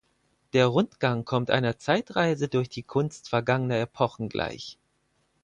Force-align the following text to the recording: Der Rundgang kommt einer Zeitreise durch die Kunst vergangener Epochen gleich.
Der 0.53 0.65
Rundgang 0.65 1.25
kommt 1.25 1.51
einer 1.51 1.77
Zeitreise 1.77 2.47
durch 2.47 2.69
die 2.69 2.81
Kunst 2.81 3.29
vergangener 3.29 3.77
Epochen 3.81 4.29
gleich. 4.29 4.79